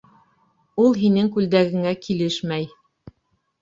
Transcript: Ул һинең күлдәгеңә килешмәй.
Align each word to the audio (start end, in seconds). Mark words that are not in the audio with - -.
Ул 0.85 0.97
һинең 1.03 1.31
күлдәгеңә 1.37 1.95
килешмәй. 2.09 2.71